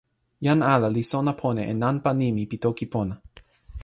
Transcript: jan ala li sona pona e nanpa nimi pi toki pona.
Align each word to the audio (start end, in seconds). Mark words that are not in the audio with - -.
jan 0.45 0.59
ala 0.73 0.87
li 0.95 1.03
sona 1.11 1.33
pona 1.41 1.63
e 1.71 1.73
nanpa 1.83 2.09
nimi 2.19 2.43
pi 2.51 2.57
toki 2.63 2.85
pona. 2.93 3.15